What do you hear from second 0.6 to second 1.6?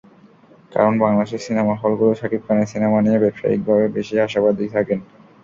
কারণ, বাংলাদেশের